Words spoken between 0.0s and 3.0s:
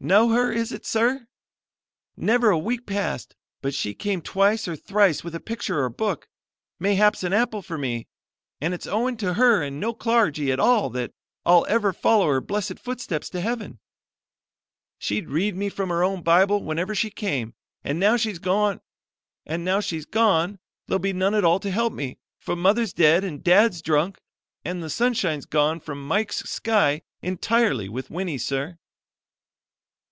"Know her, is it sir? Never a week